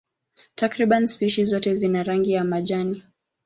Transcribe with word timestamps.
Takriban 0.55 1.07
spishi 1.07 1.45
zote 1.45 1.75
zina 1.75 2.03
rangi 2.03 2.31
ya 2.31 2.43
majani. 2.43 3.03